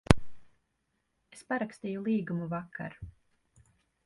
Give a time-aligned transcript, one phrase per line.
[1.37, 2.97] Es parakstīju līgumu vakar.